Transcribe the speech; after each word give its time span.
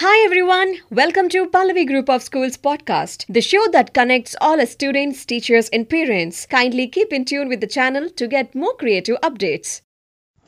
Hi 0.00 0.24
everyone, 0.24 0.76
welcome 0.90 1.28
to 1.30 1.48
Pallavi 1.48 1.84
Group 1.84 2.08
of 2.08 2.22
Schools 2.22 2.56
podcast, 2.56 3.24
the 3.28 3.40
show 3.40 3.66
that 3.72 3.92
connects 3.92 4.36
all 4.40 4.64
students, 4.64 5.24
teachers, 5.24 5.68
and 5.70 5.90
parents. 5.90 6.46
Kindly 6.46 6.86
keep 6.86 7.12
in 7.12 7.24
tune 7.24 7.48
with 7.48 7.60
the 7.60 7.66
channel 7.66 8.08
to 8.10 8.28
get 8.28 8.54
more 8.54 8.76
creative 8.76 9.16
updates. 9.22 9.80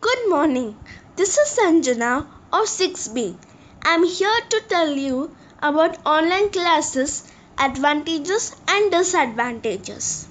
Good 0.00 0.28
morning. 0.28 0.76
This 1.16 1.36
is 1.36 1.58
Sanjana 1.58 2.28
of 2.52 2.68
6B. 2.68 3.36
I'm 3.82 4.04
here 4.04 4.40
to 4.50 4.60
tell 4.68 4.92
you 4.92 5.34
about 5.60 5.98
online 6.06 6.50
classes, 6.50 7.24
advantages 7.58 8.54
and 8.68 8.92
disadvantages. 8.92 10.28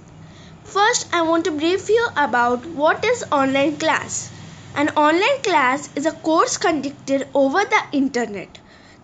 First, 0.63 1.13
I 1.13 1.23
want 1.23 1.43
to 1.43 1.51
brief 1.51 1.89
you 1.89 2.07
about 2.15 2.65
what 2.67 3.03
is 3.03 3.25
online 3.33 3.75
class. 3.75 4.31
An 4.75 4.87
online 4.91 5.41
class 5.43 5.89
is 5.97 6.05
a 6.05 6.13
course 6.13 6.55
conducted 6.55 7.27
over 7.33 7.65
the 7.65 7.83
internet. 7.91 8.59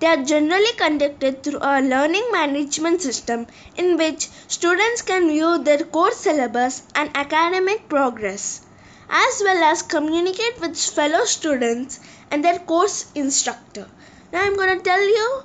They 0.05 0.11
are 0.11 0.23
generally 0.23 0.71
conducted 0.77 1.41
through 1.41 1.61
a 1.63 1.81
learning 1.81 2.27
management 2.31 3.01
system 3.01 3.47
in 3.75 3.97
which 3.97 4.29
students 4.47 5.01
can 5.01 5.27
view 5.29 5.57
their 5.57 5.79
course 5.79 6.17
syllabus 6.17 6.83
and 6.93 7.09
academic 7.15 7.89
progress, 7.89 8.61
as 9.09 9.41
well 9.43 9.63
as 9.63 9.81
communicate 9.81 10.61
with 10.61 10.77
fellow 10.77 11.25
students 11.25 11.99
and 12.29 12.45
their 12.45 12.59
course 12.59 13.11
instructor. 13.15 13.87
Now 14.31 14.43
I'm 14.43 14.55
going 14.55 14.77
to 14.77 14.83
tell 14.83 15.01
you 15.01 15.41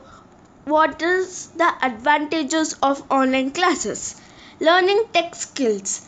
what 0.67 1.01
is 1.01 1.47
the 1.57 1.73
advantages 1.81 2.75
of 2.83 3.03
online 3.11 3.53
classes. 3.53 4.21
Learning 4.61 5.05
tech 5.15 5.37
skills. 5.37 6.07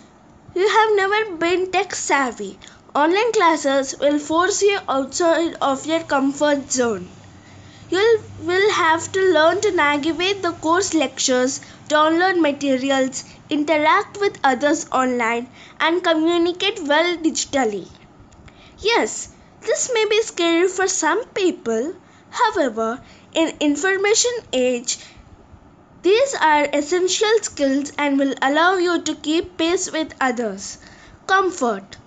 You 0.55 0.69
have 0.69 0.95
never 0.95 1.37
been 1.37 1.71
tech 1.71 1.95
savvy. 1.95 2.59
Online 2.95 3.33
classes 3.33 3.95
will 3.99 4.19
force 4.19 4.61
you 4.61 4.79
outside 4.91 5.57
of 5.63 5.87
your 5.87 6.01
comfort 6.01 6.71
zone. 6.71 7.09
You 7.93 8.25
will 8.41 8.73
have 8.73 9.13
to 9.13 9.21
learn 9.21 9.61
to 9.61 9.71
navigate 9.71 10.43
the 10.43 10.53
course 10.53 10.95
lectures, 10.95 11.61
download 11.89 12.41
materials, 12.41 13.23
interact 13.51 14.19
with 14.19 14.39
others 14.43 14.87
online, 14.91 15.49
and 15.79 16.03
communicate 16.03 16.83
well 16.83 17.17
digitally. 17.19 17.87
Yes, 18.79 19.29
this 19.61 19.91
may 19.93 20.07
be 20.07 20.23
scary 20.23 20.69
for 20.69 20.89
some 20.89 21.25
people. 21.27 21.95
However, 22.31 22.99
in 23.35 23.55
information 23.61 24.33
age, 24.55 24.99
these 26.03 26.35
are 26.35 26.69
essential 26.73 27.39
skills 27.43 27.93
and 27.99 28.19
will 28.19 28.35
allow 28.43 28.79
you 28.79 29.03
to 29.03 29.15
keep 29.15 29.59
pace 29.59 29.93
with 29.93 30.15
others. 30.19 30.79
Comfort 31.27 31.99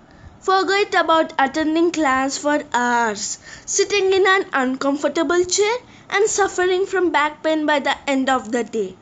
Forget 0.46 0.94
about 0.94 1.32
attending 1.40 1.90
class 1.90 2.38
for 2.38 2.62
hours, 2.72 3.38
sitting 3.64 4.12
in 4.12 4.24
an 4.28 4.46
uncomfortable 4.52 5.44
chair, 5.44 5.76
and 6.08 6.28
suffering 6.30 6.86
from 6.86 7.10
back 7.10 7.42
pain 7.42 7.66
by 7.66 7.80
the 7.80 7.96
end 8.06 8.30
of 8.30 8.52
the 8.52 8.62
day. 8.62 8.96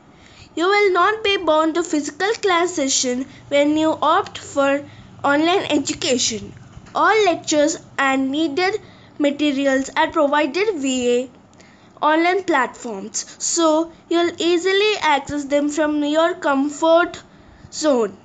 You 0.55 0.65
will 0.65 0.91
not 0.91 1.23
be 1.23 1.37
bound 1.37 1.75
to 1.75 1.83
physical 1.83 2.31
class 2.41 2.73
session 2.73 3.27
when 3.49 3.77
you 3.77 3.95
opt 4.01 4.39
for 4.39 4.83
online 5.23 5.65
education. 5.69 6.51
All 6.95 7.25
lectures 7.25 7.77
and 7.99 8.31
needed 8.31 8.81
materials 9.19 9.91
are 9.95 10.07
provided 10.07 10.77
via 10.77 11.29
online 12.01 12.43
platforms, 12.45 13.23
so 13.37 13.91
you'll 14.09 14.31
easily 14.39 14.97
access 14.99 15.45
them 15.45 15.69
from 15.69 16.03
your 16.03 16.33
comfort 16.33 17.21
zone 17.71 18.17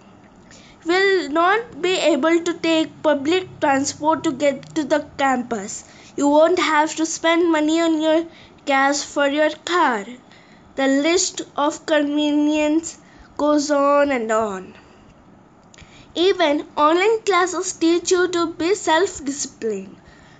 will 0.84 1.28
not 1.28 1.83
be 1.83 1.92
able 1.98 2.42
to 2.45 2.55
take 2.55 3.03
public 3.03 3.61
transport 3.61 4.25
to 4.25 4.33
get 4.33 4.75
to 4.75 4.84
the 4.84 5.06
campus. 5.19 5.84
You 6.17 6.28
won't 6.28 6.59
have 6.59 6.95
to 6.97 7.06
spend 7.06 7.50
money 7.53 7.81
on 7.81 8.00
your 8.00 8.25
gas 8.64 9.03
for 9.03 9.27
your 9.28 9.50
car. 9.64 10.05
The 10.77 10.87
list 10.87 11.42
of 11.56 11.84
convenience 11.87 12.98
goes 13.37 13.70
on 13.70 14.11
and 14.11 14.33
on. 14.33 14.75
Even 16.14 16.67
online 16.77 17.21
classes 17.22 17.72
teach 17.75 18.10
you 18.10 18.28
to 18.28 18.47
be 18.54 18.75
self 18.75 19.25
disciplined. 19.25 19.97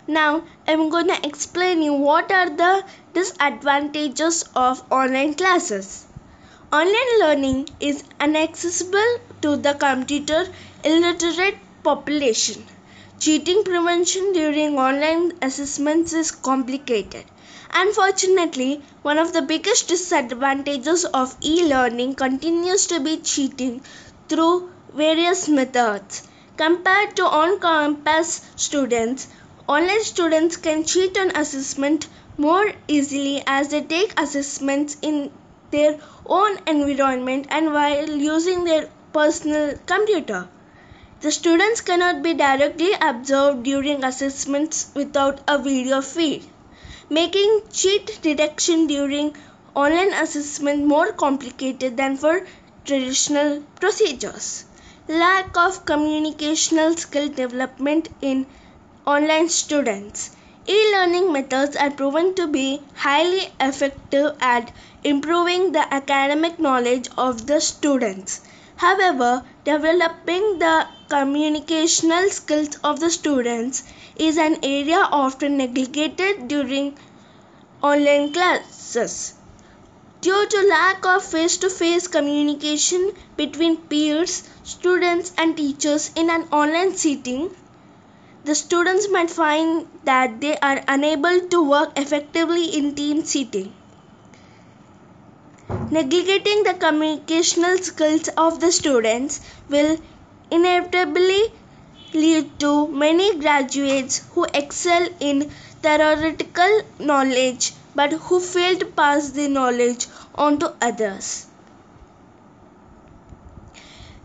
Now, 0.07 0.43
I'm 0.67 0.91
to 0.91 1.27
explain 1.27 1.83
you 1.83 1.93
what 1.93 2.33
are 2.33 2.51
the 2.51 2.85
disadvantages 3.15 4.45
of 4.57 4.83
online 4.91 5.35
classes. 5.35 6.07
Online 6.73 7.19
learning 7.21 7.69
is 7.79 8.03
inaccessible 8.21 9.21
to 9.43 9.57
the 9.57 9.75
computer 9.75 10.47
illiterate 10.85 11.59
population. 11.83 12.65
Cheating 13.19 13.65
prevention 13.65 14.33
during 14.33 14.79
online 14.79 15.33
assessments 15.43 16.13
is 16.13 16.31
complicated. 16.31 17.25
Unfortunately, 17.73 18.83
one 19.03 19.19
of 19.19 19.33
the 19.33 19.43
biggest 19.43 19.89
disadvantages 19.89 21.05
of 21.05 21.37
e 21.41 21.67
learning 21.67 22.15
continues 22.15 22.87
to 22.87 23.01
be 23.01 23.17
cheating 23.19 23.83
through 24.29 24.71
various 24.95 25.49
methods. 25.49 26.27
Compared 26.57 27.15
to 27.17 27.25
on 27.25 27.61
campus 27.61 28.41
students, 28.57 29.29
online 29.69 30.03
students 30.03 30.57
can 30.57 30.85
cheat 30.85 31.17
on 31.17 31.31
assessment 31.37 32.09
more 32.37 32.73
easily 32.89 33.43
as 33.47 33.69
they 33.69 33.83
take 33.83 34.19
assessments 34.19 34.97
in 35.03 35.31
their 35.71 35.99
own 36.27 36.59
environment 36.67 37.47
and 37.51 37.73
while 37.73 38.11
using 38.11 38.65
their 38.65 38.89
personal 39.13 39.77
computer. 39.87 40.49
The 41.21 41.31
students 41.33 41.81
cannot 41.81 42.23
be 42.23 42.35
directly 42.35 42.93
observed 43.01 43.63
during 43.63 44.05
assessments 44.05 44.91
without 44.95 45.41
a 45.47 45.59
video 45.59 46.01
feed, 46.01 46.45
making 47.09 47.63
cheat 47.73 48.21
detection 48.23 48.87
during 48.87 49.37
online 49.75 50.13
assessment 50.13 50.85
more 50.85 51.13
complicated 51.13 51.97
than 51.97 52.17
for 52.17 52.47
traditional 52.85 53.63
procedures. 53.81 54.65
Lack 55.09 55.57
of 55.57 55.85
communicational 55.85 56.99
skill 56.99 57.29
development 57.29 58.09
in 58.23 58.47
online 59.07 59.49
students. 59.49 60.37
E-learning 60.67 61.33
methods 61.33 61.75
are 61.77 61.91
proven 61.91 62.35
to 62.35 62.47
be 62.47 62.81
highly 62.95 63.53
effective 63.59 64.37
at 64.41 64.73
improving 65.03 65.73
the 65.73 65.95
academic 65.95 66.59
knowledge 66.59 67.09
of 67.19 67.47
the 67.47 67.61
students. 67.61 68.41
However, 68.81 69.45
developing 69.63 70.59
the 70.59 70.87
communicational 71.11 72.31
skills 72.31 72.79
of 72.83 72.99
the 72.99 73.11
students 73.11 73.83
is 74.17 74.39
an 74.39 74.57
area 74.63 75.01
often 75.01 75.59
neglected 75.59 76.49
during 76.49 76.97
online 77.83 78.33
classes. 78.33 79.35
Due 80.23 80.47
to 80.47 80.63
lack 80.71 81.05
of 81.05 81.23
face-to-face 81.23 82.09
communication 82.09 83.13
between 83.37 83.77
peers, 83.77 84.49
students 84.63 85.35
and 85.37 85.59
teachers 85.59 86.11
in 86.17 86.31
an 86.31 86.45
online 86.51 86.97
setting, 86.97 87.51
the 88.47 88.55
students 88.55 89.11
might 89.11 89.31
find 89.31 89.89
that 90.05 90.41
they 90.41 90.57
are 90.57 90.83
unable 90.89 91.39
to 91.49 91.63
work 91.69 91.99
effectively 91.99 92.65
in 92.79 92.95
team 92.95 93.25
setting. 93.25 93.75
Neglecting 95.91 96.63
the 96.63 96.75
communicational 96.75 97.83
skills 97.83 98.29
of 98.37 98.61
the 98.61 98.71
students 98.71 99.41
will 99.69 99.99
inevitably 100.51 101.53
lead 102.15 102.59
to 102.61 102.87
many 102.89 103.37
graduates 103.39 104.23
who 104.33 104.45
excel 104.55 105.09
in 105.19 105.51
theoretical 105.83 106.83
knowledge 107.01 107.73
but 107.95 108.13
who 108.13 108.41
fail 108.41 108.79
to 108.79 108.87
pass 108.87 109.31
the 109.31 109.49
knowledge 109.49 110.07
on 110.37 110.59
to 110.61 110.75
others. 110.81 111.47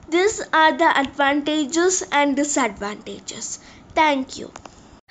These 0.07 0.41
are 0.53 0.77
the 0.77 0.99
advantages 0.99 2.03
and 2.11 2.35
disadvantages. 2.35 3.59
Thank 3.95 4.37
you. 4.37 4.51